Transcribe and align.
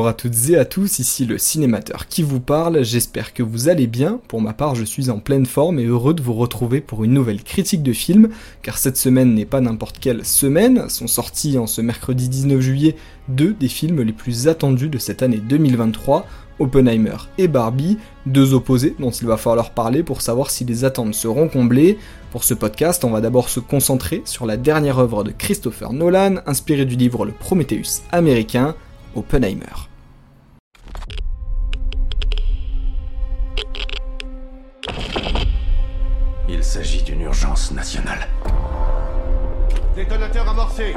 Bonjour 0.00 0.08
à 0.08 0.14
toutes 0.14 0.48
et 0.48 0.56
à 0.56 0.64
tous, 0.64 0.98
ici 0.98 1.26
le 1.26 1.36
cinémateur 1.36 2.08
qui 2.08 2.22
vous 2.22 2.40
parle, 2.40 2.82
j'espère 2.82 3.34
que 3.34 3.42
vous 3.42 3.68
allez 3.68 3.86
bien, 3.86 4.18
pour 4.28 4.40
ma 4.40 4.54
part 4.54 4.74
je 4.74 4.82
suis 4.82 5.10
en 5.10 5.18
pleine 5.18 5.44
forme 5.44 5.78
et 5.78 5.84
heureux 5.84 6.14
de 6.14 6.22
vous 6.22 6.32
retrouver 6.32 6.80
pour 6.80 7.04
une 7.04 7.12
nouvelle 7.12 7.42
critique 7.42 7.82
de 7.82 7.92
film, 7.92 8.30
car 8.62 8.78
cette 8.78 8.96
semaine 8.96 9.34
n'est 9.34 9.44
pas 9.44 9.60
n'importe 9.60 9.98
quelle 9.98 10.24
semaine, 10.24 10.88
sont 10.88 11.06
sortis 11.06 11.58
en 11.58 11.66
ce 11.66 11.82
mercredi 11.82 12.30
19 12.30 12.62
juillet 12.62 12.96
deux 13.28 13.52
des 13.52 13.68
films 13.68 14.00
les 14.00 14.14
plus 14.14 14.48
attendus 14.48 14.88
de 14.88 14.96
cette 14.96 15.22
année 15.22 15.36
2023, 15.36 16.26
Oppenheimer 16.60 17.18
et 17.36 17.46
Barbie, 17.46 17.98
deux 18.24 18.54
opposés 18.54 18.96
dont 18.98 19.10
il 19.10 19.26
va 19.26 19.36
falloir 19.36 19.72
parler 19.72 20.02
pour 20.02 20.22
savoir 20.22 20.50
si 20.50 20.64
les 20.64 20.86
attentes 20.86 21.12
seront 21.12 21.48
comblées. 21.48 21.98
Pour 22.30 22.44
ce 22.44 22.54
podcast, 22.54 23.04
on 23.04 23.10
va 23.10 23.20
d'abord 23.20 23.50
se 23.50 23.60
concentrer 23.60 24.22
sur 24.24 24.46
la 24.46 24.56
dernière 24.56 24.98
œuvre 24.98 25.24
de 25.24 25.30
Christopher 25.30 25.92
Nolan, 25.92 26.36
inspirée 26.46 26.86
du 26.86 26.96
livre 26.96 27.26
Le 27.26 27.32
Prometheus 27.32 28.00
américain, 28.12 28.74
Oppenheimer. 29.14 29.89
Il 36.48 36.64
s'agit 36.64 37.02
d'une 37.02 37.22
urgence 37.22 37.72
nationale. 37.72 38.28
Détonateur 39.94 40.48
amorcé 40.48 40.94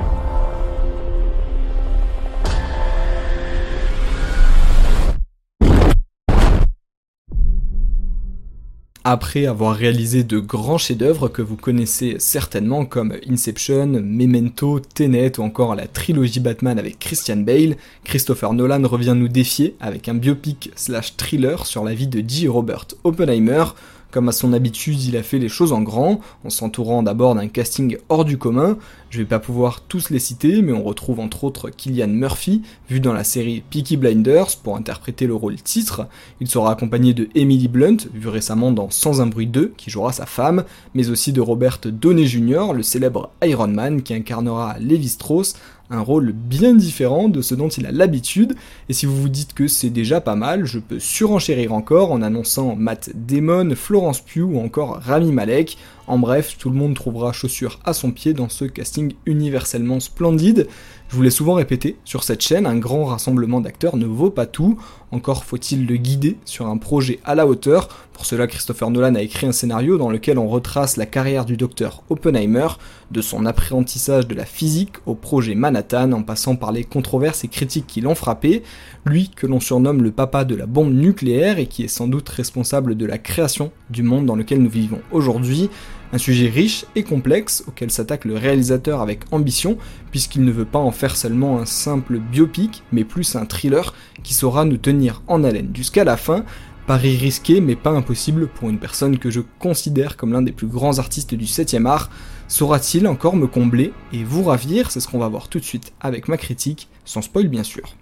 Après 9.05 9.47
avoir 9.47 9.75
réalisé 9.75 10.23
de 10.23 10.39
grands 10.39 10.77
chefs-d'œuvre 10.77 11.27
que 11.27 11.41
vous 11.41 11.57
connaissez 11.57 12.15
certainement 12.19 12.85
comme 12.85 13.17
Inception, 13.29 13.85
Memento, 14.01 14.79
Tenet 14.79 15.37
ou 15.39 15.43
encore 15.43 15.75
la 15.75 15.87
trilogie 15.87 16.39
Batman 16.39 16.79
avec 16.79 16.99
Christian 16.99 17.35
Bale, 17.35 17.75
Christopher 18.05 18.53
Nolan 18.53 18.87
revient 18.87 19.13
nous 19.13 19.27
défier 19.27 19.75
avec 19.81 20.07
un 20.07 20.13
biopic 20.13 20.71
slash 20.77 21.17
thriller 21.17 21.65
sur 21.65 21.83
la 21.83 21.93
vie 21.93 22.07
de 22.07 22.23
G. 22.25 22.47
Robert 22.47 22.87
Oppenheimer, 23.03 23.65
comme 24.13 24.29
à 24.29 24.31
son 24.31 24.53
habitude, 24.53 25.03
il 25.03 25.17
a 25.17 25.23
fait 25.23 25.39
les 25.39 25.49
choses 25.49 25.73
en 25.73 25.81
grand, 25.81 26.21
en 26.45 26.49
s'entourant 26.51 27.01
d'abord 27.01 27.33
d'un 27.33 27.47
casting 27.47 27.97
hors 28.09 28.25
du 28.25 28.37
commun. 28.37 28.77
Je 29.09 29.17
vais 29.17 29.25
pas 29.25 29.39
pouvoir 29.39 29.81
tous 29.81 30.11
les 30.11 30.19
citer, 30.19 30.61
mais 30.61 30.71
on 30.71 30.83
retrouve 30.83 31.19
entre 31.19 31.43
autres 31.43 31.71
Killian 31.71 32.09
Murphy, 32.09 32.61
vu 32.89 32.99
dans 32.99 33.11
la 33.11 33.23
série 33.23 33.63
Peaky 33.71 33.97
Blinders 33.97 34.57
pour 34.63 34.77
interpréter 34.77 35.25
le 35.25 35.33
rôle 35.33 35.55
titre. 35.55 36.07
Il 36.39 36.47
sera 36.47 36.71
accompagné 36.71 37.15
de 37.15 37.27
Emily 37.33 37.67
Blunt, 37.67 37.97
vu 38.13 38.27
récemment 38.27 38.71
dans 38.71 38.91
Sans 38.91 39.19
un 39.19 39.25
bruit 39.25 39.47
2, 39.47 39.73
qui 39.75 39.89
jouera 39.89 40.13
sa 40.13 40.27
femme, 40.27 40.63
mais 40.93 41.09
aussi 41.09 41.33
de 41.33 41.41
Robert 41.41 41.79
Downey 41.83 42.27
Jr., 42.27 42.73
le 42.75 42.83
célèbre 42.83 43.31
Iron 43.43 43.67
Man 43.67 44.03
qui 44.03 44.13
incarnera 44.13 44.77
Levi 44.79 45.09
Strauss, 45.09 45.55
rôle 46.01 46.31
bien 46.31 46.73
différent 46.73 47.29
de 47.29 47.41
ce 47.41 47.55
dont 47.55 47.69
il 47.69 47.85
a 47.85 47.91
l'habitude, 47.91 48.55
et 48.89 48.93
si 48.93 49.05
vous 49.05 49.15
vous 49.15 49.29
dites 49.29 49.53
que 49.53 49.67
c'est 49.67 49.89
déjà 49.89 50.21
pas 50.21 50.35
mal, 50.35 50.65
je 50.65 50.79
peux 50.79 50.99
surenchérir 50.99 51.73
encore 51.73 52.11
en 52.11 52.21
annonçant 52.21 52.75
Matt 52.75 53.11
Damon, 53.13 53.75
Florence 53.75 54.21
Pugh 54.21 54.43
ou 54.43 54.59
encore 54.59 54.99
Rami 55.01 55.31
Malek, 55.31 55.77
en 56.07 56.17
bref, 56.17 56.57
tout 56.57 56.69
le 56.69 56.75
monde 56.75 56.95
trouvera 56.95 57.31
chaussure 57.31 57.79
à 57.85 57.93
son 57.93 58.11
pied 58.11 58.33
dans 58.33 58.49
ce 58.49 58.65
casting 58.65 59.13
universellement 59.25 59.99
splendide. 59.99 60.67
Je 61.09 61.15
vous 61.15 61.21
l'ai 61.21 61.29
souvent 61.29 61.53
répété, 61.53 61.97
sur 62.05 62.23
cette 62.23 62.41
chaîne, 62.41 62.65
un 62.65 62.77
grand 62.77 63.05
rassemblement 63.05 63.61
d'acteurs 63.61 63.97
ne 63.97 64.05
vaut 64.05 64.31
pas 64.31 64.47
tout, 64.47 64.79
encore 65.11 65.45
faut-il 65.45 65.85
le 65.85 65.95
guider 65.95 66.37
sur 66.43 66.65
un 66.65 66.77
projet 66.77 67.19
à 67.23 67.35
la 67.35 67.45
hauteur. 67.45 67.87
Pour 68.13 68.25
cela, 68.25 68.47
Christopher 68.47 68.89
Nolan 68.89 69.13
a 69.13 69.21
écrit 69.21 69.45
un 69.45 69.51
scénario 69.51 69.99
dans 69.99 70.09
lequel 70.09 70.39
on 70.39 70.47
retrace 70.47 70.97
la 70.97 71.05
carrière 71.05 71.45
du 71.45 71.55
docteur 71.55 72.01
Oppenheimer, 72.09 72.67
de 73.11 73.21
son 73.21 73.45
apprentissage 73.45 74.27
de 74.27 74.33
la 74.33 74.45
physique 74.45 74.95
au 75.05 75.13
projet 75.13 75.53
Manhattan, 75.53 76.13
en 76.13 76.23
passant 76.23 76.55
par 76.55 76.71
les 76.71 76.83
controverses 76.83 77.43
et 77.43 77.47
critiques 77.47 77.85
qui 77.85 78.01
l'ont 78.01 78.15
frappé, 78.15 78.63
lui 79.05 79.29
que 79.29 79.45
l'on 79.45 79.59
surnomme 79.59 80.01
le 80.01 80.11
papa 80.11 80.45
de 80.45 80.55
la 80.55 80.65
bombe 80.65 80.93
nucléaire 80.93 81.59
et 81.59 81.67
qui 81.67 81.83
est 81.83 81.87
sans 81.87 82.07
doute 82.07 82.27
responsable 82.29 82.95
de 82.95 83.05
la 83.05 83.19
création 83.19 83.71
du 83.91 84.01
monde 84.01 84.25
dans 84.25 84.35
lequel 84.35 84.63
nous 84.63 84.69
vivons 84.69 85.01
aujourd'hui. 85.11 85.69
Un 86.13 86.19
sujet 86.19 86.47
riche 86.47 86.85
et 86.95 87.01
complexe 87.01 87.63
auquel 87.67 87.89
s'attaque 87.89 88.25
le 88.25 88.35
réalisateur 88.35 89.01
avec 89.01 89.21
ambition, 89.31 89.79
puisqu'il 90.11 90.45
ne 90.45 90.51
veut 90.51 90.63
pas 90.63 90.77
en 90.77 90.91
faire 90.91 91.15
seulement 91.15 91.57
un 91.57 91.65
simple 91.65 92.19
biopic, 92.19 92.83
mais 92.91 93.03
plus 93.03 93.35
un 93.35 93.47
thriller 93.47 93.95
qui 94.21 94.35
saura 94.35 94.63
nous 94.63 94.77
tenir 94.77 95.23
en 95.27 95.43
haleine 95.43 95.71
jusqu'à 95.73 96.03
la 96.03 96.15
fin. 96.15 96.45
Pari 96.85 97.17
risqué 97.17 97.61
mais 97.61 97.75
pas 97.75 97.89
impossible 97.89 98.47
pour 98.47 98.69
une 98.69 98.77
personne 98.77 99.17
que 99.17 99.31
je 99.31 99.39
considère 99.57 100.15
comme 100.15 100.33
l'un 100.33 100.43
des 100.43 100.51
plus 100.51 100.67
grands 100.67 100.99
artistes 100.99 101.33
du 101.33 101.45
7ème 101.45 101.87
art. 101.87 102.11
Saura-t-il 102.47 103.07
encore 103.07 103.35
me 103.35 103.47
combler 103.47 103.91
et 104.11 104.23
vous 104.23 104.43
ravir? 104.43 104.91
C'est 104.91 104.99
ce 104.99 105.07
qu'on 105.07 105.17
va 105.17 105.29
voir 105.29 105.47
tout 105.47 105.59
de 105.59 105.65
suite 105.65 105.93
avec 105.99 106.27
ma 106.27 106.37
critique, 106.37 106.89
sans 107.05 107.23
spoil 107.23 107.47
bien 107.47 107.63
sûr. 107.63 107.95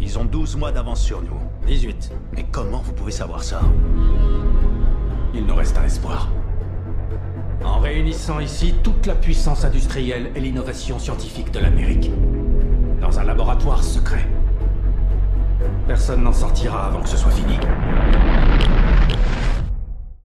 Ils 0.00 0.18
ont 0.18 0.24
12 0.24 0.56
mois 0.56 0.72
d'avance 0.72 1.04
sur 1.04 1.22
nous. 1.22 1.38
18. 1.68 2.10
Mais 2.34 2.46
comment 2.50 2.82
vous 2.82 2.92
pouvez 2.94 3.12
savoir 3.12 3.44
ça? 3.44 3.60
Il 5.36 5.44
nous 5.44 5.54
reste 5.54 5.76
un 5.76 5.84
espoir. 5.84 6.30
En 7.62 7.78
réunissant 7.78 8.40
ici 8.40 8.74
toute 8.82 9.04
la 9.04 9.14
puissance 9.14 9.66
industrielle 9.66 10.30
et 10.34 10.40
l'innovation 10.40 10.98
scientifique 10.98 11.50
de 11.50 11.58
l'Amérique. 11.58 12.10
Dans 13.02 13.18
un 13.18 13.24
laboratoire 13.24 13.84
secret. 13.84 14.26
Personne 15.86 16.22
n'en 16.22 16.32
sortira 16.32 16.86
avant 16.86 17.02
que 17.02 17.08
ce 17.10 17.18
soit 17.18 17.32
fini. 17.32 17.58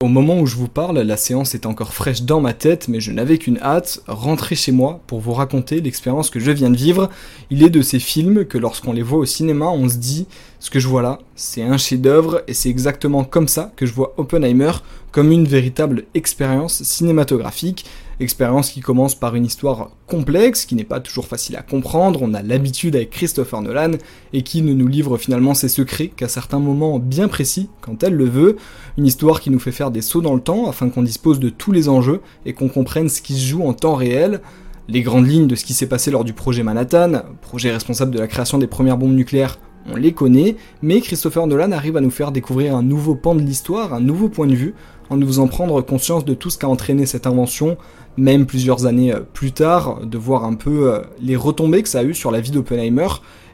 Au 0.02 0.08
moment 0.08 0.40
où 0.40 0.46
je 0.46 0.56
vous 0.56 0.66
parle, 0.66 0.98
la 0.98 1.16
séance 1.16 1.54
est 1.54 1.64
encore 1.64 1.94
fraîche 1.94 2.22
dans 2.22 2.40
ma 2.40 2.54
tête, 2.54 2.88
mais 2.88 2.98
je 2.98 3.12
n'avais 3.12 3.38
qu'une 3.38 3.58
hâte, 3.58 4.02
rentrer 4.08 4.56
chez 4.56 4.72
moi 4.72 5.00
pour 5.06 5.20
vous 5.20 5.32
raconter 5.32 5.80
l'expérience 5.80 6.28
que 6.28 6.40
je 6.40 6.50
viens 6.50 6.70
de 6.70 6.76
vivre. 6.76 7.08
Il 7.50 7.62
est 7.62 7.70
de 7.70 7.82
ces 7.82 8.00
films 8.00 8.44
que 8.44 8.58
lorsqu'on 8.58 8.92
les 8.92 9.02
voit 9.02 9.20
au 9.20 9.26
cinéma, 9.26 9.66
on 9.66 9.88
se 9.88 9.98
dit, 9.98 10.26
ce 10.58 10.70
que 10.70 10.80
je 10.80 10.88
vois 10.88 11.02
là, 11.02 11.20
c'est 11.36 11.62
un 11.62 11.78
chef-d'œuvre, 11.78 12.42
et 12.48 12.52
c'est 12.52 12.68
exactement 12.68 13.22
comme 13.22 13.46
ça 13.46 13.70
que 13.76 13.86
je 13.86 13.92
vois 13.92 14.14
Oppenheimer, 14.16 14.72
comme 15.12 15.30
une 15.30 15.46
véritable 15.46 16.04
expérience 16.14 16.82
cinématographique. 16.82 17.84
Expérience 18.18 18.70
qui 18.70 18.80
commence 18.80 19.14
par 19.14 19.34
une 19.34 19.44
histoire 19.44 19.90
complexe, 20.06 20.64
qui 20.64 20.74
n'est 20.74 20.84
pas 20.84 21.00
toujours 21.00 21.26
facile 21.26 21.56
à 21.56 21.62
comprendre, 21.62 22.20
on 22.22 22.34
a 22.34 22.42
l'habitude 22.42 22.96
avec 22.96 23.10
Christopher 23.10 23.60
Nolan, 23.62 23.92
et 24.32 24.42
qui 24.42 24.62
ne 24.62 24.72
nous 24.72 24.86
livre 24.86 25.18
finalement 25.18 25.54
ses 25.54 25.68
secrets 25.68 26.08
qu'à 26.08 26.28
certains 26.28 26.60
moments 26.60 26.98
bien 26.98 27.28
précis, 27.28 27.68
quand 27.80 28.02
elle 28.02 28.14
le 28.14 28.24
veut. 28.24 28.56
Une 28.96 29.06
histoire 29.06 29.40
qui 29.40 29.50
nous 29.50 29.58
fait 29.58 29.72
faire 29.72 29.90
des 29.90 30.02
sauts 30.02 30.20
dans 30.20 30.34
le 30.34 30.40
temps, 30.40 30.68
afin 30.68 30.88
qu'on 30.88 31.02
dispose 31.02 31.40
de 31.40 31.50
tous 31.50 31.72
les 31.72 31.88
enjeux, 31.88 32.20
et 32.46 32.54
qu'on 32.54 32.68
comprenne 32.68 33.08
ce 33.08 33.22
qui 33.22 33.34
se 33.34 33.46
joue 33.46 33.66
en 33.66 33.74
temps 33.74 33.94
réel. 33.94 34.40
Les 34.88 35.02
grandes 35.02 35.28
lignes 35.28 35.46
de 35.46 35.56
ce 35.56 35.64
qui 35.64 35.74
s'est 35.74 35.86
passé 35.86 36.10
lors 36.10 36.24
du 36.24 36.32
projet 36.32 36.62
Manhattan, 36.62 37.22
projet 37.40 37.70
responsable 37.70 38.12
de 38.12 38.18
la 38.18 38.28
création 38.28 38.58
des 38.58 38.66
premières 38.66 38.98
bombes 38.98 39.14
nucléaires, 39.14 39.58
on 39.90 39.96
les 39.96 40.12
connaît, 40.12 40.56
mais 40.80 41.00
Christopher 41.00 41.46
Nolan 41.46 41.72
arrive 41.72 41.96
à 41.96 42.00
nous 42.00 42.10
faire 42.10 42.30
découvrir 42.30 42.76
un 42.76 42.82
nouveau 42.82 43.14
pan 43.14 43.34
de 43.34 43.40
l'histoire, 43.40 43.94
un 43.94 44.00
nouveau 44.00 44.28
point 44.28 44.46
de 44.46 44.54
vue, 44.54 44.74
en 45.12 45.16
nous 45.18 45.26
faisant 45.26 45.46
prendre 45.46 45.82
conscience 45.82 46.24
de 46.24 46.32
tout 46.32 46.48
ce 46.48 46.56
qu'a 46.56 46.68
entraîné 46.68 47.04
cette 47.04 47.26
invention, 47.26 47.76
même 48.16 48.46
plusieurs 48.46 48.86
années 48.86 49.12
euh, 49.12 49.20
plus 49.20 49.52
tard, 49.52 50.00
de 50.06 50.18
voir 50.18 50.44
un 50.44 50.54
peu 50.54 50.90
euh, 50.90 51.00
les 51.20 51.36
retombées 51.36 51.82
que 51.82 51.88
ça 51.88 52.00
a 52.00 52.02
eu 52.02 52.14
sur 52.14 52.30
la 52.30 52.40
vie 52.40 52.50
d'Oppenheimer, 52.50 53.08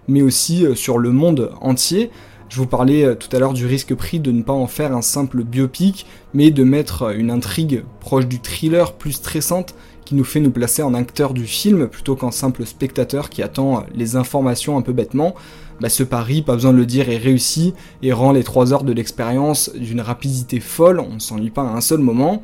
mais 0.06 0.22
aussi 0.22 0.64
euh, 0.64 0.76
sur 0.76 0.98
le 0.98 1.10
monde 1.10 1.50
entier. 1.60 2.10
Je 2.48 2.56
vous 2.56 2.66
parlais 2.66 3.14
tout 3.16 3.28
à 3.36 3.40
l'heure 3.40 3.52
du 3.52 3.66
risque 3.66 3.94
pris 3.94 4.20
de 4.20 4.32
ne 4.32 4.42
pas 4.42 4.54
en 4.54 4.66
faire 4.66 4.96
un 4.96 5.02
simple 5.02 5.44
biopic, 5.44 6.06
mais 6.32 6.50
de 6.50 6.64
mettre 6.64 7.14
une 7.14 7.30
intrigue 7.30 7.84
proche 8.00 8.26
du 8.26 8.38
thriller 8.38 8.94
plus 8.94 9.12
stressante 9.12 9.74
qui 10.08 10.14
nous 10.14 10.24
fait 10.24 10.40
nous 10.40 10.50
placer 10.50 10.82
en 10.82 10.94
acteur 10.94 11.34
du 11.34 11.46
film 11.46 11.86
plutôt 11.86 12.16
qu'en 12.16 12.30
simple 12.30 12.64
spectateur 12.64 13.28
qui 13.28 13.42
attend 13.42 13.84
les 13.94 14.16
informations 14.16 14.78
un 14.78 14.80
peu 14.80 14.94
bêtement. 14.94 15.34
Bah, 15.82 15.90
ce 15.90 16.02
pari, 16.02 16.40
pas 16.40 16.54
besoin 16.54 16.72
de 16.72 16.78
le 16.78 16.86
dire, 16.86 17.10
est 17.10 17.18
réussi 17.18 17.74
et 18.02 18.14
rend 18.14 18.32
les 18.32 18.42
3 18.42 18.72
heures 18.72 18.84
de 18.84 18.94
l'expérience 18.94 19.70
d'une 19.74 20.00
rapidité 20.00 20.60
folle, 20.60 20.98
on 20.98 21.16
ne 21.16 21.18
s'ennuie 21.18 21.50
pas 21.50 21.60
à 21.60 21.76
un 21.76 21.82
seul 21.82 21.98
moment. 21.98 22.42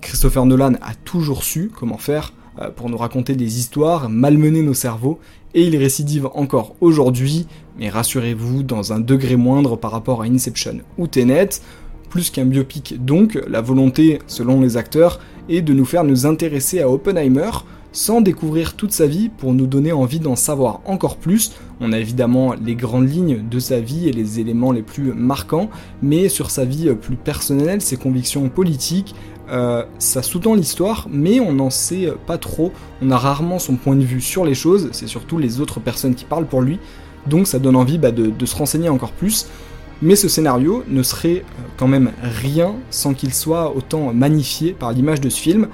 Christopher 0.00 0.46
Nolan 0.46 0.72
a 0.82 0.94
toujours 1.04 1.44
su 1.44 1.70
comment 1.72 1.96
faire 1.96 2.32
euh, 2.60 2.70
pour 2.70 2.90
nous 2.90 2.96
raconter 2.98 3.36
des 3.36 3.60
histoires, 3.60 4.08
malmener 4.08 4.62
nos 4.62 4.74
cerveaux, 4.74 5.20
et 5.54 5.62
il 5.62 5.76
récidive 5.76 6.28
encore 6.34 6.74
aujourd'hui, 6.80 7.46
mais 7.78 7.88
rassurez-vous, 7.88 8.64
dans 8.64 8.92
un 8.92 8.98
degré 8.98 9.36
moindre 9.36 9.76
par 9.76 9.92
rapport 9.92 10.22
à 10.22 10.24
Inception 10.24 10.80
ou 10.98 11.06
Tenet. 11.06 11.50
Plus 12.10 12.30
qu'un 12.30 12.46
biopic 12.46 13.04
donc, 13.04 13.38
la 13.46 13.60
volonté, 13.60 14.18
selon 14.26 14.60
les 14.60 14.76
acteurs, 14.76 15.20
est 15.48 15.62
de 15.62 15.72
nous 15.72 15.84
faire 15.84 16.04
nous 16.04 16.26
intéresser 16.26 16.80
à 16.80 16.90
Oppenheimer, 16.90 17.50
sans 17.92 18.20
découvrir 18.20 18.74
toute 18.74 18.92
sa 18.92 19.06
vie 19.06 19.30
pour 19.30 19.54
nous 19.54 19.66
donner 19.66 19.92
envie 19.92 20.20
d'en 20.20 20.36
savoir 20.36 20.80
encore 20.84 21.16
plus. 21.16 21.52
On 21.80 21.92
a 21.92 21.98
évidemment 21.98 22.54
les 22.54 22.74
grandes 22.74 23.10
lignes 23.10 23.42
de 23.48 23.58
sa 23.58 23.80
vie 23.80 24.08
et 24.08 24.12
les 24.12 24.38
éléments 24.38 24.72
les 24.72 24.82
plus 24.82 25.14
marquants, 25.14 25.70
mais 26.02 26.28
sur 26.28 26.50
sa 26.50 26.64
vie 26.64 26.94
plus 26.94 27.16
personnelle, 27.16 27.80
ses 27.80 27.96
convictions 27.96 28.48
politiques, 28.50 29.14
euh, 29.50 29.84
ça 29.98 30.22
sous-tend 30.22 30.54
l'histoire, 30.54 31.06
mais 31.10 31.40
on 31.40 31.52
n'en 31.52 31.70
sait 31.70 32.12
pas 32.26 32.36
trop. 32.36 32.72
On 33.00 33.10
a 33.10 33.16
rarement 33.16 33.58
son 33.58 33.76
point 33.76 33.96
de 33.96 34.04
vue 34.04 34.20
sur 34.20 34.44
les 34.44 34.54
choses, 34.54 34.88
c'est 34.92 35.06
surtout 35.06 35.38
les 35.38 35.60
autres 35.60 35.80
personnes 35.80 36.14
qui 36.14 36.24
parlent 36.24 36.46
pour 36.46 36.62
lui, 36.62 36.78
donc 37.26 37.46
ça 37.46 37.58
donne 37.58 37.76
envie 37.76 37.98
bah, 37.98 38.10
de, 38.10 38.46
se 38.46 38.56
renseigner 38.56 38.88
encore 38.88 39.12
plus. 39.12 39.46
Mais 40.02 40.16
ce 40.16 40.28
scénario 40.28 40.84
ne 40.88 41.02
serait 41.02 41.38
euh, 41.38 41.62
quand 41.76 41.88
même 41.88 42.12
rien 42.20 42.74
sans 42.90 43.14
qu'il 43.14 43.32
soit 43.32 43.74
autant 43.74 44.12
magnifié 44.12 44.72
par 44.72 44.92
l'image 44.92 45.20
de 45.20 45.30
ce 45.30 45.40
film. 45.40 45.68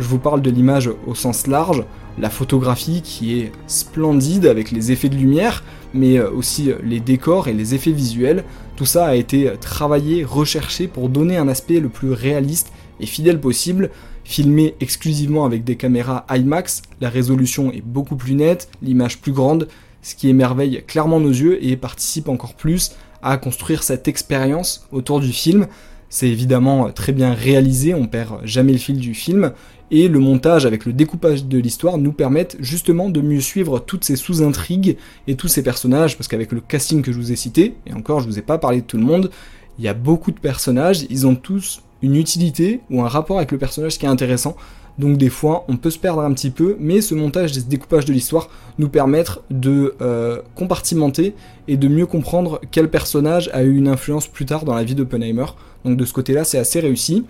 Je 0.00 0.06
vous 0.06 0.18
parle 0.18 0.42
de 0.42 0.50
l'image 0.50 0.90
au 1.06 1.14
sens 1.14 1.46
large. 1.46 1.84
la 2.20 2.30
photographie 2.30 3.00
qui 3.00 3.38
est 3.38 3.52
splendide 3.68 4.46
avec 4.46 4.72
les 4.72 4.90
effets 4.90 5.08
de 5.08 5.14
lumière, 5.14 5.62
mais 5.94 6.18
euh, 6.18 6.28
aussi 6.32 6.72
les 6.82 6.98
décors 6.98 7.46
et 7.46 7.52
les 7.52 7.76
effets 7.76 7.92
visuels. 7.92 8.42
Tout 8.74 8.86
ça 8.86 9.06
a 9.06 9.14
été 9.14 9.52
travaillé, 9.60 10.24
recherché 10.24 10.88
pour 10.88 11.08
donner 11.08 11.36
un 11.36 11.46
aspect 11.46 11.78
le 11.78 11.88
plus 11.88 12.10
réaliste 12.10 12.72
et 12.98 13.06
fidèle 13.06 13.40
possible. 13.40 13.90
Filmé 14.24 14.74
exclusivement 14.80 15.44
avec 15.44 15.62
des 15.62 15.76
caméras 15.76 16.26
IMAX, 16.28 16.82
la 17.00 17.08
résolution 17.08 17.72
est 17.72 17.84
beaucoup 17.84 18.16
plus 18.16 18.34
nette, 18.34 18.68
l'image 18.82 19.20
plus 19.20 19.32
grande, 19.32 19.68
ce 20.02 20.14
qui 20.14 20.28
émerveille 20.28 20.82
clairement 20.86 21.20
nos 21.20 21.30
yeux 21.30 21.64
et 21.64 21.76
participe 21.76 22.28
encore 22.28 22.54
plus 22.54 22.92
à 23.22 23.36
construire 23.36 23.82
cette 23.82 24.08
expérience 24.08 24.86
autour 24.92 25.20
du 25.20 25.32
film. 25.32 25.66
C'est 26.08 26.28
évidemment 26.28 26.90
très 26.90 27.12
bien 27.12 27.34
réalisé, 27.34 27.94
on 27.94 28.06
perd 28.06 28.40
jamais 28.44 28.72
le 28.72 28.78
fil 28.78 28.96
du 28.96 29.14
film, 29.14 29.52
et 29.90 30.08
le 30.08 30.18
montage 30.18 30.66
avec 30.66 30.86
le 30.86 30.92
découpage 30.92 31.44
de 31.44 31.58
l'histoire 31.58 31.98
nous 31.98 32.12
permettent 32.12 32.56
justement 32.60 33.10
de 33.10 33.20
mieux 33.20 33.40
suivre 33.40 33.78
toutes 33.78 34.04
ces 34.04 34.16
sous-intrigues 34.16 34.96
et 35.26 35.34
tous 35.34 35.48
ces 35.48 35.62
personnages, 35.62 36.16
parce 36.16 36.28
qu'avec 36.28 36.52
le 36.52 36.60
casting 36.60 37.02
que 37.02 37.12
je 37.12 37.18
vous 37.18 37.32
ai 37.32 37.36
cité, 37.36 37.76
et 37.86 37.92
encore 37.92 38.20
je 38.20 38.26
vous 38.26 38.38
ai 38.38 38.42
pas 38.42 38.58
parlé 38.58 38.80
de 38.80 38.86
tout 38.86 38.96
le 38.96 39.04
monde, 39.04 39.30
il 39.78 39.84
y 39.84 39.88
a 39.88 39.94
beaucoup 39.94 40.32
de 40.32 40.40
personnages, 40.40 41.06
ils 41.10 41.26
ont 41.26 41.36
tous 41.36 41.82
une 42.02 42.16
utilité 42.16 42.80
ou 42.90 43.02
un 43.02 43.08
rapport 43.08 43.38
avec 43.38 43.52
le 43.52 43.58
personnage 43.58 43.98
qui 43.98 44.06
est 44.06 44.08
intéressant. 44.08 44.56
Donc 44.98 45.16
des 45.16 45.30
fois, 45.30 45.64
on 45.68 45.76
peut 45.76 45.90
se 45.90 45.98
perdre 45.98 46.22
un 46.22 46.32
petit 46.32 46.50
peu, 46.50 46.76
mais 46.80 47.00
ce 47.00 47.14
montage 47.14 47.56
et 47.56 47.60
ce 47.60 47.66
découpage 47.66 48.04
de 48.04 48.12
l'histoire 48.12 48.48
nous 48.78 48.88
permettent 48.88 49.38
de 49.50 49.94
euh, 50.00 50.42
compartimenter 50.56 51.34
et 51.68 51.76
de 51.76 51.86
mieux 51.86 52.06
comprendre 52.06 52.60
quel 52.72 52.90
personnage 52.90 53.48
a 53.52 53.62
eu 53.62 53.76
une 53.76 53.88
influence 53.88 54.26
plus 54.26 54.44
tard 54.44 54.64
dans 54.64 54.74
la 54.74 54.82
vie 54.82 54.96
d'Oppenheimer. 54.96 55.46
Donc 55.84 55.96
de 55.96 56.04
ce 56.04 56.12
côté-là, 56.12 56.42
c'est 56.44 56.58
assez 56.58 56.80
réussi. 56.80 57.24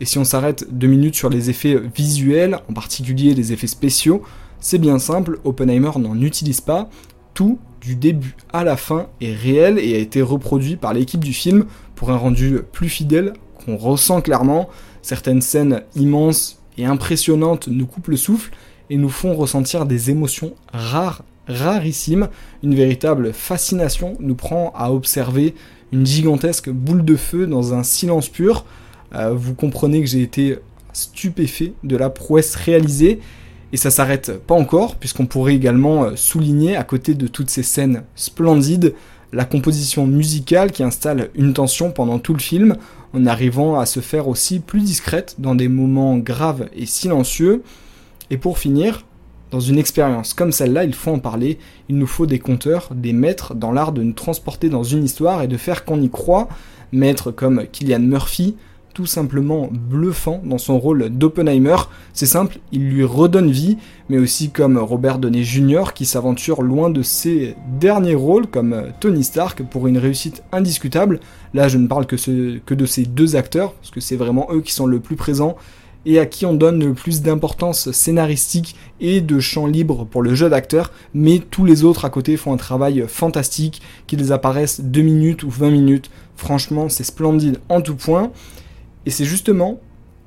Et 0.00 0.04
si 0.04 0.18
on 0.18 0.24
s'arrête 0.24 0.66
deux 0.70 0.88
minutes 0.88 1.14
sur 1.14 1.30
les 1.30 1.48
effets 1.48 1.80
visuels, 1.94 2.58
en 2.68 2.74
particulier 2.74 3.34
les 3.34 3.52
effets 3.54 3.66
spéciaux, 3.66 4.22
c'est 4.60 4.78
bien 4.78 4.98
simple, 4.98 5.38
Oppenheimer 5.44 5.92
n'en 5.98 6.20
utilise 6.20 6.60
pas. 6.60 6.90
Tout, 7.32 7.58
du 7.80 7.96
début 7.96 8.36
à 8.52 8.62
la 8.62 8.76
fin, 8.76 9.06
est 9.22 9.32
réel 9.32 9.78
et 9.78 9.94
a 9.94 9.98
été 9.98 10.20
reproduit 10.20 10.76
par 10.76 10.92
l'équipe 10.92 11.24
du 11.24 11.32
film 11.32 11.64
pour 11.94 12.10
un 12.10 12.16
rendu 12.16 12.60
plus 12.72 12.88
fidèle 12.90 13.32
qu'on 13.64 13.76
ressent 13.76 14.20
clairement. 14.20 14.68
Certaines 15.00 15.40
scènes 15.40 15.82
immenses 15.94 16.60
et 16.78 16.84
impressionnantes 16.84 17.68
nous 17.68 17.86
coupent 17.86 18.08
le 18.08 18.16
souffle 18.16 18.52
et 18.90 18.96
nous 18.96 19.08
font 19.08 19.34
ressentir 19.34 19.86
des 19.86 20.10
émotions 20.10 20.54
rares, 20.72 21.24
rarissimes. 21.48 22.28
Une 22.62 22.74
véritable 22.74 23.32
fascination 23.32 24.16
nous 24.20 24.34
prend 24.34 24.72
à 24.76 24.92
observer 24.92 25.54
une 25.92 26.06
gigantesque 26.06 26.70
boule 26.70 27.04
de 27.04 27.16
feu 27.16 27.46
dans 27.46 27.74
un 27.74 27.82
silence 27.82 28.28
pur. 28.28 28.64
Euh, 29.14 29.32
vous 29.34 29.54
comprenez 29.54 30.00
que 30.00 30.06
j'ai 30.06 30.22
été 30.22 30.58
stupéfait 30.92 31.74
de 31.84 31.96
la 31.96 32.10
prouesse 32.10 32.54
réalisée. 32.56 33.20
Et 33.72 33.76
ça 33.76 33.90
s'arrête 33.90 34.38
pas 34.46 34.54
encore, 34.54 34.96
puisqu'on 34.96 35.26
pourrait 35.26 35.54
également 35.54 36.04
euh, 36.04 36.12
souligner, 36.16 36.76
à 36.76 36.84
côté 36.84 37.14
de 37.14 37.26
toutes 37.26 37.50
ces 37.50 37.62
scènes 37.62 38.04
splendides, 38.14 38.94
la 39.32 39.44
composition 39.44 40.06
musicale 40.06 40.70
qui 40.70 40.82
installe 40.82 41.30
une 41.34 41.52
tension 41.52 41.90
pendant 41.90 42.18
tout 42.18 42.32
le 42.32 42.38
film, 42.38 42.76
en 43.16 43.26
arrivant 43.26 43.78
à 43.78 43.86
se 43.86 44.00
faire 44.00 44.28
aussi 44.28 44.60
plus 44.60 44.82
discrète 44.82 45.36
dans 45.38 45.54
des 45.54 45.68
moments 45.68 46.18
graves 46.18 46.68
et 46.74 46.86
silencieux. 46.86 47.62
Et 48.30 48.36
pour 48.36 48.58
finir, 48.58 49.04
dans 49.50 49.60
une 49.60 49.78
expérience 49.78 50.34
comme 50.34 50.52
celle-là, 50.52 50.84
il 50.84 50.94
faut 50.94 51.12
en 51.12 51.18
parler, 51.18 51.58
il 51.88 51.96
nous 51.96 52.06
faut 52.06 52.26
des 52.26 52.38
conteurs, 52.38 52.88
des 52.94 53.12
maîtres 53.12 53.54
dans 53.54 53.72
l'art 53.72 53.92
de 53.92 54.02
nous 54.02 54.12
transporter 54.12 54.68
dans 54.68 54.82
une 54.82 55.04
histoire 55.04 55.42
et 55.42 55.48
de 55.48 55.56
faire 55.56 55.84
qu'on 55.84 56.02
y 56.02 56.10
croit, 56.10 56.48
maîtres 56.92 57.30
comme 57.30 57.66
Killian 57.72 58.00
Murphy, 58.00 58.56
tout 58.96 59.04
simplement 59.04 59.68
bluffant 59.70 60.40
dans 60.42 60.56
son 60.56 60.78
rôle 60.78 61.10
d'Oppenheimer. 61.10 61.76
C'est 62.14 62.24
simple, 62.24 62.60
il 62.72 62.88
lui 62.88 63.04
redonne 63.04 63.50
vie, 63.50 63.76
mais 64.08 64.16
aussi 64.16 64.48
comme 64.48 64.78
Robert 64.78 65.18
Downey 65.18 65.44
Jr. 65.44 65.92
qui 65.94 66.06
s'aventure 66.06 66.62
loin 66.62 66.88
de 66.88 67.02
ses 67.02 67.56
derniers 67.78 68.14
rôles 68.14 68.46
comme 68.46 68.84
Tony 68.98 69.22
Stark 69.22 69.62
pour 69.64 69.86
une 69.86 69.98
réussite 69.98 70.42
indiscutable. 70.50 71.20
Là, 71.52 71.68
je 71.68 71.76
ne 71.76 71.86
parle 71.88 72.06
que, 72.06 72.16
que 72.56 72.72
de 72.72 72.86
ces 72.86 73.04
deux 73.04 73.36
acteurs, 73.36 73.74
parce 73.74 73.90
que 73.90 74.00
c'est 74.00 74.16
vraiment 74.16 74.48
eux 74.50 74.62
qui 74.62 74.72
sont 74.72 74.86
le 74.86 74.98
plus 74.98 75.16
présents 75.16 75.56
et 76.06 76.18
à 76.18 76.24
qui 76.24 76.46
on 76.46 76.54
donne 76.54 76.82
le 76.82 76.94
plus 76.94 77.20
d'importance 77.20 77.90
scénaristique 77.90 78.76
et 78.98 79.20
de 79.20 79.40
champ 79.40 79.66
libre 79.66 80.06
pour 80.06 80.22
le 80.22 80.34
jeu 80.34 80.48
d'acteur, 80.48 80.90
mais 81.12 81.38
tous 81.50 81.66
les 81.66 81.84
autres 81.84 82.06
à 82.06 82.10
côté 82.10 82.38
font 82.38 82.54
un 82.54 82.56
travail 82.56 83.04
fantastique, 83.06 83.82
qu'ils 84.06 84.32
apparaissent 84.32 84.80
2 84.80 85.02
minutes 85.02 85.42
ou 85.42 85.50
20 85.50 85.68
minutes. 85.68 86.10
Franchement, 86.34 86.88
c'est 86.88 87.04
splendide 87.04 87.58
en 87.68 87.82
tout 87.82 87.96
point. 87.96 88.32
Et 89.06 89.10
c'est 89.10 89.24
justement 89.24 89.80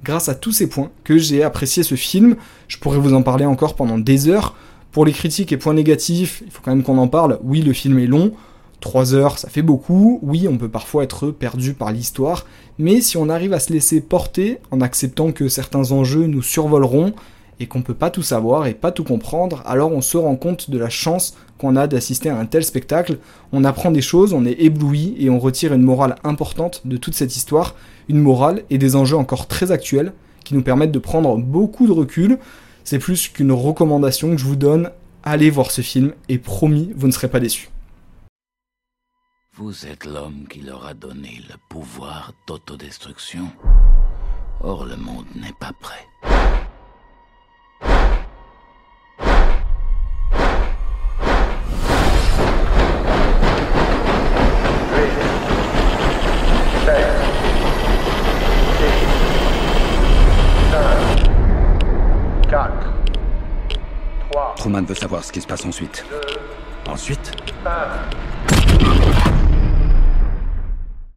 grâce 0.03 0.29
à 0.29 0.35
tous 0.35 0.51
ces 0.51 0.67
points 0.67 0.89
que 1.03 1.17
j'ai 1.17 1.43
apprécié 1.43 1.83
ce 1.83 1.95
film. 1.95 2.37
Je 2.67 2.77
pourrais 2.77 2.97
vous 2.97 3.13
en 3.13 3.21
parler 3.21 3.45
encore 3.45 3.75
pendant 3.75 3.99
des 3.99 4.27
heures. 4.27 4.55
Pour 4.91 5.05
les 5.05 5.11
critiques 5.11 5.51
et 5.51 5.57
points 5.57 5.75
négatifs, 5.75 6.41
il 6.45 6.51
faut 6.51 6.61
quand 6.63 6.71
même 6.71 6.83
qu'on 6.83 6.97
en 6.97 7.07
parle. 7.07 7.39
Oui, 7.43 7.61
le 7.61 7.73
film 7.73 7.99
est 7.99 8.07
long. 8.07 8.31
3 8.79 9.13
heures, 9.13 9.37
ça 9.37 9.49
fait 9.49 9.61
beaucoup. 9.61 10.19
Oui, 10.23 10.47
on 10.47 10.57
peut 10.57 10.69
parfois 10.69 11.03
être 11.03 11.29
perdu 11.31 11.73
par 11.73 11.91
l'histoire. 11.91 12.45
Mais 12.77 13.01
si 13.01 13.17
on 13.17 13.29
arrive 13.29 13.53
à 13.53 13.59
se 13.59 13.73
laisser 13.73 14.01
porter 14.01 14.59
en 14.71 14.81
acceptant 14.81 15.31
que 15.33 15.49
certains 15.49 15.91
enjeux 15.91 16.25
nous 16.25 16.41
survoleront, 16.41 17.13
et 17.59 17.67
qu'on 17.67 17.81
peut 17.81 17.93
pas 17.93 18.09
tout 18.09 18.23
savoir 18.23 18.67
et 18.67 18.73
pas 18.73 18.91
tout 18.91 19.03
comprendre, 19.03 19.61
alors 19.65 19.91
on 19.91 20.01
se 20.01 20.17
rend 20.17 20.35
compte 20.35 20.69
de 20.69 20.77
la 20.77 20.89
chance 20.89 21.35
qu'on 21.59 21.75
a 21.75 21.85
d'assister 21.85 22.29
à 22.29 22.39
un 22.39 22.45
tel 22.47 22.63
spectacle. 22.63 23.19
On 23.51 23.63
apprend 23.63 23.91
des 23.91 24.01
choses, 24.01 24.33
on 24.33 24.45
est 24.45 24.59
ébloui 24.59 25.15
et 25.19 25.29
on 25.29 25.37
retire 25.37 25.73
une 25.73 25.83
morale 25.83 26.15
importante 26.23 26.81
de 26.85 26.97
toute 26.97 27.13
cette 27.13 27.35
histoire, 27.35 27.75
une 28.07 28.19
morale 28.19 28.63
et 28.71 28.79
des 28.79 28.95
enjeux 28.95 29.17
encore 29.17 29.47
très 29.47 29.71
actuels 29.71 30.13
qui 30.43 30.55
nous 30.55 30.63
permettent 30.63 30.91
de 30.91 30.99
prendre 30.99 31.37
beaucoup 31.37 31.85
de 31.85 31.91
recul. 31.91 32.39
C'est 32.83 32.97
plus 32.97 33.27
qu'une 33.27 33.51
recommandation 33.51 34.31
que 34.31 34.37
je 34.37 34.45
vous 34.45 34.55
donne, 34.55 34.89
allez 35.21 35.51
voir 35.51 35.69
ce 35.69 35.81
film 35.81 36.13
et 36.29 36.39
promis, 36.39 36.91
vous 36.95 37.05
ne 37.05 37.11
serez 37.11 37.27
pas 37.27 37.39
déçus. 37.39 37.69
Vous 39.53 39.85
êtes 39.85 40.05
l'homme 40.05 40.45
qui 40.49 40.61
leur 40.61 40.87
a 40.87 40.93
donné 40.93 41.41
le 41.49 41.55
pouvoir 41.69 42.31
d'autodestruction. 42.47 43.51
Or, 44.61 44.85
le 44.85 44.95
monde 44.95 45.25
n'est 45.35 45.53
pas 45.59 45.73
prêt. 45.81 46.68
Truman 64.69 64.85
veut 64.85 64.93
savoir 64.93 65.23
ce 65.23 65.31
qui 65.31 65.41
se 65.41 65.47
passe 65.47 65.65
ensuite. 65.65 66.05
Ensuite 66.87 67.31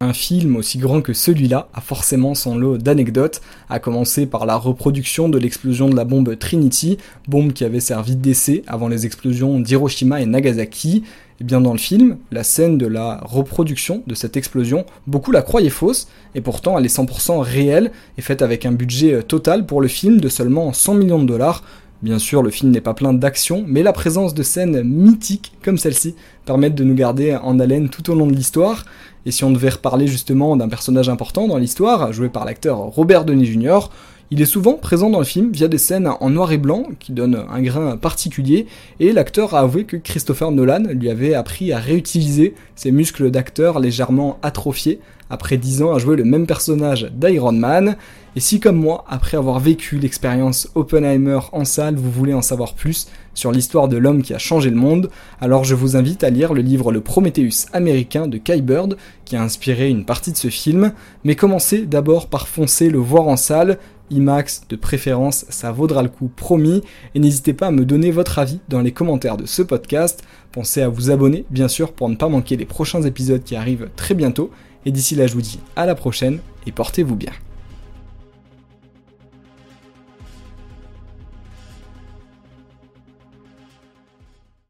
Un 0.00 0.14
film 0.14 0.56
aussi 0.56 0.78
grand 0.78 1.02
que 1.02 1.12
celui-là 1.12 1.68
a 1.75 1.82
forcément 1.82 2.35
son 2.35 2.56
lot 2.56 2.78
d'anecdotes, 2.78 3.42
à 3.68 3.78
commencer 3.78 4.25
par 4.25 4.47
la 4.47 4.56
reproduction 4.56 5.28
de 5.28 5.38
l'explosion 5.38 5.90
de 5.90 5.97
la 5.97 6.04
bombe 6.04 6.38
Trinity, 6.38 6.97
bombe 7.28 7.52
qui 7.52 7.64
avait 7.64 7.80
servi 7.80 8.16
d'essai 8.16 8.64
avant 8.66 8.88
les 8.88 9.04
explosions 9.04 9.61
d'Hiroshima 9.61 10.23
et 10.23 10.26
Nagasaki. 10.26 11.04
Et 11.38 11.44
bien 11.44 11.61
dans 11.61 11.73
le 11.73 11.78
film, 11.78 12.16
la 12.30 12.44
scène 12.44 12.78
de 12.78 12.87
la 12.87 13.21
reproduction 13.23 14.02
de 14.06 14.14
cette 14.14 14.38
explosion, 14.38 14.87
beaucoup 15.06 15.30
la 15.30 15.42
croyaient 15.42 15.68
fausse, 15.68 16.09
et 16.35 16.40
pourtant 16.40 16.78
elle 16.78 16.87
est 16.87 16.97
100% 16.97 17.40
réelle 17.40 17.92
et 18.16 18.23
faite 18.23 18.40
avec 18.40 18.64
un 18.64 18.73
budget 18.73 19.23
total 19.23 19.66
pour 19.66 19.82
le 19.82 19.88
film 19.88 20.21
de 20.21 20.28
seulement 20.30 20.73
100 20.73 20.94
millions 20.94 21.23
de 21.23 21.26
dollars, 21.26 21.62
Bien 22.02 22.18
sûr, 22.18 22.42
le 22.42 22.50
film 22.50 22.73
n'est 22.73 22.80
pas 22.80 22.94
plein 22.94 23.12
d'action, 23.12 23.64
mais 23.64 23.85
la 23.85 23.92
présence 23.92 24.35
de 24.35 24.42
scènes 24.42 24.82
mythiques 24.82 25.52
comme 25.64 25.78
celle-ci 25.78 26.16
permettent 26.44 26.75
de 26.75 26.82
nous 26.82 26.97
garder 26.97 27.37
en 27.37 27.61
haleine 27.61 27.90
tout 27.90 28.11
au 28.11 28.16
long 28.16 28.26
de 28.26 28.35
l'histoire. 28.35 28.85
Et 29.25 29.30
si 29.30 29.44
on 29.44 29.52
devait 29.52 29.68
reparler 29.68 30.09
justement 30.09 30.56
d'un 30.56 30.68
personnage 30.68 31.09
important 31.09 31.47
dans 31.47 31.59
l'histoire, 31.59 32.12
joué 32.12 32.28
par 32.28 32.44
l'acteur 32.44 32.78
Robert 32.78 33.25
Downey 33.25 33.44
Jr., 33.44 33.88
il 34.32 34.42
est 34.42 34.47
souvent 34.47 34.73
présent 34.73 35.11
dans 35.11 35.21
le 35.21 35.25
film 35.25 35.52
via 35.52 35.68
des 35.68 35.78
scènes 35.78 36.09
en 36.09 36.30
noir 36.30 36.50
et 36.50 36.59
blanc 36.59 36.87
qui 36.99 37.12
donnent 37.12 37.44
un 37.49 37.62
grain 37.62 37.97
particulier, 37.97 38.66
et 38.99 39.12
l'acteur 39.12 39.54
a 39.54 39.61
avoué 39.61 39.85
que 39.85 39.97
Christopher 39.97 40.50
Nolan 40.50 40.82
lui 40.94 41.09
avait 41.09 41.35
appris 41.35 41.71
à 41.71 41.78
réutiliser 41.78 42.54
ses 42.75 42.90
muscles 42.90 43.30
d'acteur 43.30 43.78
légèrement 43.78 44.38
atrophiés 44.42 44.99
après 45.30 45.56
10 45.56 45.82
ans 45.82 45.92
à 45.92 45.99
jouer 45.99 46.16
le 46.16 46.25
même 46.25 46.47
personnage 46.47 47.12
d'Iron 47.14 47.52
Man. 47.52 47.97
Et 48.34 48.40
si 48.40 48.60
comme 48.60 48.76
moi, 48.76 49.04
après 49.08 49.36
avoir 49.36 49.60
vécu 49.60 49.98
l'expérience 49.98 50.70
Oppenheimer 50.74 51.40
en 51.52 51.66
salle, 51.66 51.96
vous 51.96 52.10
voulez 52.10 52.32
en 52.32 52.40
savoir 52.40 52.72
plus 52.72 53.08
sur 53.34 53.52
l'histoire 53.52 53.88
de 53.88 53.98
l'homme 53.98 54.22
qui 54.22 54.32
a 54.32 54.38
changé 54.38 54.70
le 54.70 54.76
monde, 54.76 55.10
alors 55.38 55.64
je 55.64 55.74
vous 55.74 55.96
invite 55.96 56.24
à 56.24 56.30
lire 56.30 56.54
le 56.54 56.62
livre 56.62 56.92
Le 56.92 57.02
Prometheus 57.02 57.66
américain 57.74 58.26
de 58.28 58.38
Kai 58.38 58.62
Bird, 58.62 58.96
qui 59.26 59.36
a 59.36 59.42
inspiré 59.42 59.90
une 59.90 60.06
partie 60.06 60.32
de 60.32 60.38
ce 60.38 60.48
film, 60.48 60.94
mais 61.24 61.36
commencez 61.36 61.84
d'abord 61.84 62.28
par 62.28 62.48
foncer 62.48 62.88
le 62.88 62.98
voir 62.98 63.28
en 63.28 63.36
salle, 63.36 63.78
IMAX 64.10 64.62
de 64.66 64.76
préférence, 64.76 65.44
ça 65.50 65.70
vaudra 65.70 66.02
le 66.02 66.08
coup 66.08 66.30
promis, 66.34 66.82
et 67.14 67.18
n'hésitez 67.18 67.52
pas 67.52 67.66
à 67.66 67.70
me 67.70 67.84
donner 67.84 68.10
votre 68.10 68.38
avis 68.38 68.60
dans 68.70 68.80
les 68.80 68.92
commentaires 68.92 69.36
de 69.36 69.44
ce 69.44 69.60
podcast, 69.60 70.22
pensez 70.52 70.80
à 70.80 70.88
vous 70.88 71.10
abonner 71.10 71.44
bien 71.50 71.68
sûr 71.68 71.92
pour 71.92 72.08
ne 72.08 72.16
pas 72.16 72.30
manquer 72.30 72.56
les 72.56 72.66
prochains 72.66 73.02
épisodes 73.02 73.44
qui 73.44 73.56
arrivent 73.56 73.90
très 73.94 74.14
bientôt, 74.14 74.50
et 74.86 74.90
d'ici 74.90 75.16
là, 75.16 75.26
je 75.26 75.34
vous 75.34 75.42
dis 75.42 75.60
à 75.76 75.84
la 75.84 75.94
prochaine 75.94 76.38
et 76.66 76.72
portez-vous 76.72 77.16
bien. 77.16 77.32